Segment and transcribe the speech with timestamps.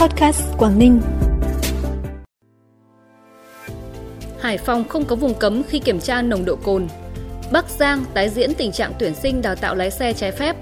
[0.00, 1.00] Podcast Quảng Ninh.
[4.40, 6.88] Hải Phòng không có vùng cấm khi kiểm tra nồng độ cồn.
[7.52, 10.56] Bắc Giang tái diễn tình trạng tuyển sinh đào tạo lái xe trái phép.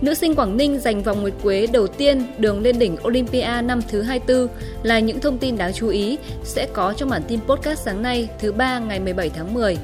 [0.00, 3.80] Nữ sinh Quảng Ninh giành vòng nguyệt quế đầu tiên đường lên đỉnh Olympia năm
[3.88, 4.48] thứ 24
[4.82, 8.28] là những thông tin đáng chú ý sẽ có trong bản tin podcast sáng nay
[8.38, 9.76] thứ ba ngày 17 tháng 10.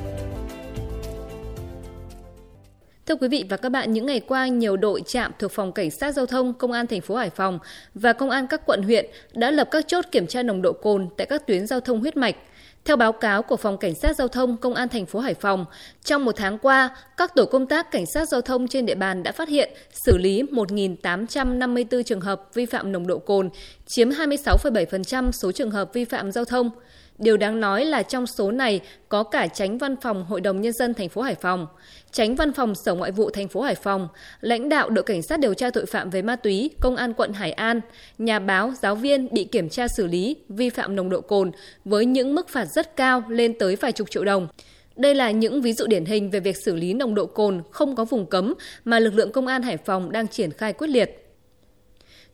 [3.06, 5.90] Thưa quý vị và các bạn, những ngày qua, nhiều đội trạm thuộc Phòng Cảnh
[5.90, 7.58] sát Giao thông, Công an thành phố Hải Phòng
[7.94, 11.08] và Công an các quận huyện đã lập các chốt kiểm tra nồng độ cồn
[11.16, 12.36] tại các tuyến giao thông huyết mạch.
[12.84, 15.64] Theo báo cáo của Phòng Cảnh sát Giao thông Công an thành phố Hải Phòng,
[16.04, 19.22] trong một tháng qua, các tổ công tác cảnh sát giao thông trên địa bàn
[19.22, 19.72] đã phát hiện
[20.06, 23.50] xử lý 1.854 trường hợp vi phạm nồng độ cồn,
[23.86, 26.70] chiếm 26,7% số trường hợp vi phạm giao thông.
[27.18, 30.72] Điều đáng nói là trong số này có cả tránh văn phòng Hội đồng nhân
[30.72, 31.66] dân thành phố Hải Phòng,
[32.10, 34.08] tránh văn phòng Sở Ngoại vụ thành phố Hải Phòng,
[34.40, 37.32] lãnh đạo đội cảnh sát điều tra tội phạm về ma túy, công an quận
[37.32, 37.80] Hải An,
[38.18, 41.50] nhà báo, giáo viên bị kiểm tra xử lý vi phạm nồng độ cồn
[41.84, 44.48] với những mức phạt rất cao lên tới vài chục triệu đồng.
[44.96, 47.96] Đây là những ví dụ điển hình về việc xử lý nồng độ cồn không
[47.96, 51.23] có vùng cấm mà lực lượng công an Hải Phòng đang triển khai quyết liệt.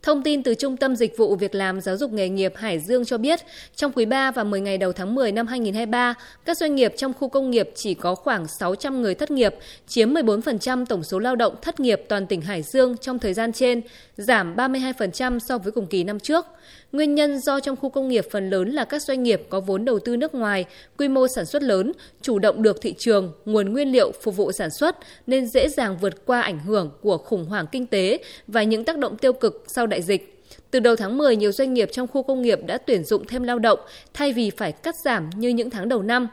[0.03, 3.05] Thông tin từ Trung tâm Dịch vụ Việc làm Giáo dục Nghề nghiệp Hải Dương
[3.05, 3.39] cho biết,
[3.75, 6.13] trong quý 3 và 10 ngày đầu tháng 10 năm 2023,
[6.45, 9.55] các doanh nghiệp trong khu công nghiệp chỉ có khoảng 600 người thất nghiệp,
[9.87, 13.53] chiếm 14% tổng số lao động thất nghiệp toàn tỉnh Hải Dương trong thời gian
[13.53, 13.81] trên,
[14.17, 16.45] giảm 32% so với cùng kỳ năm trước.
[16.91, 19.85] Nguyên nhân do trong khu công nghiệp phần lớn là các doanh nghiệp có vốn
[19.85, 20.65] đầu tư nước ngoài,
[20.97, 21.91] quy mô sản xuất lớn,
[22.21, 25.97] chủ động được thị trường, nguồn nguyên liệu phục vụ sản xuất nên dễ dàng
[25.97, 29.63] vượt qua ảnh hưởng của khủng hoảng kinh tế và những tác động tiêu cực
[29.67, 30.43] sau đại dịch.
[30.71, 33.43] Từ đầu tháng 10, nhiều doanh nghiệp trong khu công nghiệp đã tuyển dụng thêm
[33.43, 33.79] lao động
[34.13, 36.27] thay vì phải cắt giảm như những tháng đầu năm.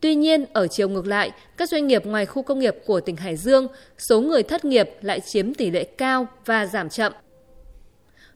[0.00, 3.16] Tuy nhiên, ở chiều ngược lại, các doanh nghiệp ngoài khu công nghiệp của tỉnh
[3.16, 3.68] Hải Dương,
[3.98, 7.12] số người thất nghiệp lại chiếm tỷ lệ cao và giảm chậm.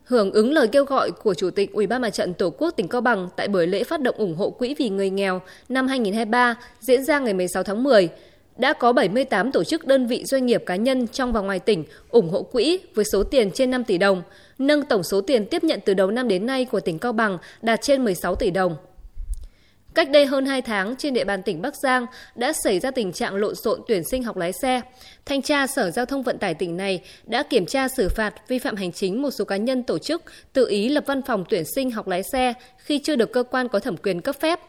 [0.04, 2.88] Hưởng ứng lời kêu gọi của Chủ tịch Ủy ban Mặt trận Tổ quốc tỉnh
[2.88, 6.56] Cao Bằng tại buổi lễ phát động ủng hộ quỹ vì người nghèo năm 2023
[6.80, 8.08] diễn ra ngày 16 tháng 10,
[8.58, 11.84] đã có 78 tổ chức đơn vị doanh nghiệp cá nhân trong và ngoài tỉnh
[12.10, 14.22] ủng hộ quỹ với số tiền trên 5 tỷ đồng,
[14.58, 17.38] nâng tổng số tiền tiếp nhận từ đầu năm đến nay của tỉnh Cao Bằng
[17.62, 18.76] đạt trên 16 tỷ đồng.
[19.96, 23.12] Cách đây hơn 2 tháng, trên địa bàn tỉnh Bắc Giang đã xảy ra tình
[23.12, 24.80] trạng lộn xộn tuyển sinh học lái xe.
[25.24, 28.58] Thanh tra Sở Giao thông Vận tải tỉnh này đã kiểm tra xử phạt vi
[28.58, 31.64] phạm hành chính một số cá nhân tổ chức tự ý lập văn phòng tuyển
[31.74, 34.60] sinh học lái xe khi chưa được cơ quan có thẩm quyền cấp phép.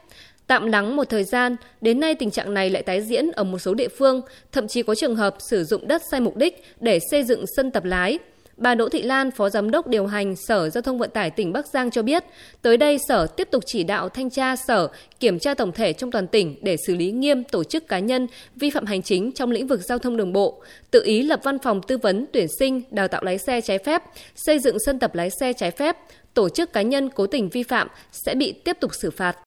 [0.47, 3.59] Tạm lắng một thời gian, đến nay tình trạng này lại tái diễn ở một
[3.59, 4.21] số địa phương,
[4.51, 7.71] thậm chí có trường hợp sử dụng đất sai mục đích để xây dựng sân
[7.71, 8.19] tập lái.
[8.57, 11.53] Bà Đỗ Thị Lan, Phó Giám đốc điều hành Sở Giao thông Vận tải tỉnh
[11.53, 12.23] Bắc Giang cho biết,
[12.61, 14.87] tới đây Sở tiếp tục chỉ đạo thanh tra Sở
[15.19, 18.27] kiểm tra tổng thể trong toàn tỉnh để xử lý nghiêm tổ chức cá nhân
[18.55, 21.59] vi phạm hành chính trong lĩnh vực giao thông đường bộ, tự ý lập văn
[21.59, 24.03] phòng tư vấn tuyển sinh, đào tạo lái xe trái phép,
[24.35, 25.97] xây dựng sân tập lái xe trái phép,
[26.33, 29.46] tổ chức cá nhân cố tình vi phạm sẽ bị tiếp tục xử phạt.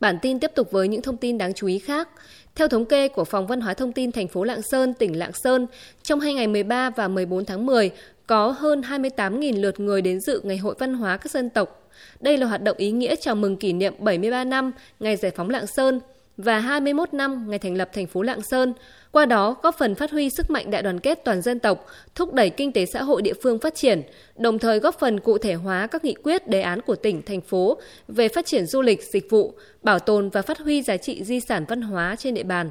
[0.00, 2.08] Bản tin tiếp tục với những thông tin đáng chú ý khác.
[2.54, 5.32] Theo thống kê của Phòng Văn hóa Thông tin thành phố Lạng Sơn, tỉnh Lạng
[5.32, 5.66] Sơn,
[6.02, 7.90] trong hai ngày 13 và 14 tháng 10,
[8.26, 11.88] có hơn 28.000 lượt người đến dự Ngày hội Văn hóa các dân tộc.
[12.20, 15.50] Đây là hoạt động ý nghĩa chào mừng kỷ niệm 73 năm ngày giải phóng
[15.50, 16.00] Lạng Sơn
[16.36, 18.74] và 21 năm ngày thành lập thành phố Lạng Sơn,
[19.12, 22.34] qua đó góp phần phát huy sức mạnh đại đoàn kết toàn dân tộc, thúc
[22.34, 24.02] đẩy kinh tế xã hội địa phương phát triển,
[24.36, 27.40] đồng thời góp phần cụ thể hóa các nghị quyết đề án của tỉnh, thành
[27.40, 31.24] phố về phát triển du lịch, dịch vụ, bảo tồn và phát huy giá trị
[31.24, 32.70] di sản văn hóa trên địa bàn.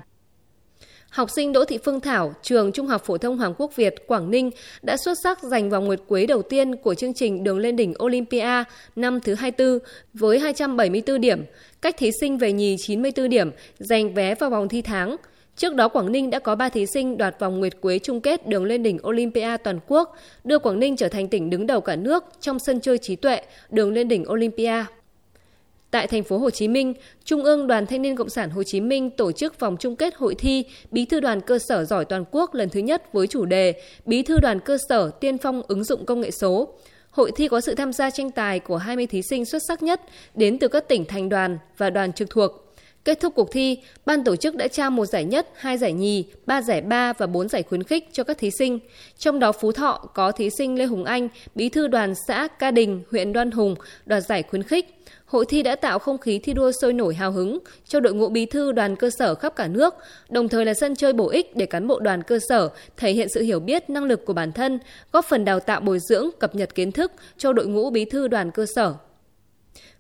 [1.16, 4.32] Học sinh Đỗ Thị Phương Thảo, trường Trung học phổ thông Hoàng Quốc Việt, Quảng
[4.32, 7.76] Ninh đã xuất sắc giành vòng nguyệt quế đầu tiên của chương trình Đường lên
[7.76, 8.64] đỉnh Olympia
[8.96, 9.80] năm thứ 24
[10.14, 11.44] với 274 điểm,
[11.82, 15.16] cách thí sinh về nhì 94 điểm, giành vé vào vòng thi tháng.
[15.56, 18.48] Trước đó Quảng Ninh đã có 3 thí sinh đoạt vòng nguyệt quế chung kết
[18.48, 21.96] đường lên đỉnh Olympia toàn quốc, đưa Quảng Ninh trở thành tỉnh đứng đầu cả
[21.96, 24.86] nước trong sân chơi trí tuệ đường lên đỉnh Olympia.
[25.96, 26.94] Tại thành phố Hồ Chí Minh,
[27.26, 30.16] Trung ương Đoàn Thanh niên Cộng sản Hồ Chí Minh tổ chức vòng chung kết
[30.16, 33.46] hội thi Bí thư đoàn cơ sở giỏi toàn quốc lần thứ nhất với chủ
[33.46, 36.74] đề Bí thư đoàn cơ sở tiên phong ứng dụng công nghệ số.
[37.10, 40.02] Hội thi có sự tham gia tranh tài của 20 thí sinh xuất sắc nhất
[40.36, 42.65] đến từ các tỉnh thành đoàn và đoàn trực thuộc.
[43.06, 46.26] Kết thúc cuộc thi, ban tổ chức đã trao một giải nhất, hai giải nhì,
[46.46, 48.80] ba giải ba và bốn giải khuyến khích cho các thí sinh.
[49.18, 52.72] Trong đó Phú Thọ có thí sinh Lê Hùng Anh, bí thư đoàn xã Ca
[52.72, 53.76] Đình, huyện Đoan Hùng,
[54.06, 54.86] đoạt giải khuyến khích.
[55.26, 58.30] Hội thi đã tạo không khí thi đua sôi nổi hào hứng cho đội ngũ
[58.30, 59.94] bí thư đoàn cơ sở khắp cả nước,
[60.30, 63.30] đồng thời là sân chơi bổ ích để cán bộ đoàn cơ sở thể hiện
[63.30, 64.80] sự hiểu biết năng lực của bản thân,
[65.12, 68.28] góp phần đào tạo bồi dưỡng, cập nhật kiến thức cho đội ngũ bí thư
[68.28, 68.94] đoàn cơ sở.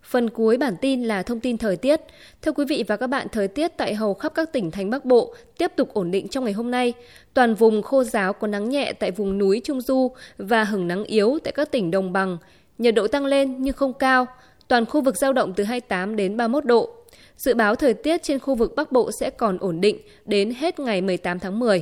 [0.03, 2.01] Phần cuối bản tin là thông tin thời tiết.
[2.41, 5.05] Thưa quý vị và các bạn, thời tiết tại hầu khắp các tỉnh thành Bắc
[5.05, 6.93] Bộ tiếp tục ổn định trong ngày hôm nay.
[7.33, 11.03] Toàn vùng khô giáo có nắng nhẹ tại vùng núi Trung Du và hứng nắng
[11.03, 12.37] yếu tại các tỉnh đồng bằng.
[12.77, 14.25] Nhiệt độ tăng lên nhưng không cao.
[14.67, 16.89] Toàn khu vực giao động từ 28 đến 31 độ.
[17.37, 20.79] Dự báo thời tiết trên khu vực Bắc Bộ sẽ còn ổn định đến hết
[20.79, 21.81] ngày 18 tháng 10.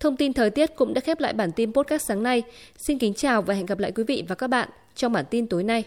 [0.00, 2.42] Thông tin thời tiết cũng đã khép lại bản tin podcast sáng nay.
[2.76, 5.46] Xin kính chào và hẹn gặp lại quý vị và các bạn trong bản tin
[5.46, 5.82] tối nay.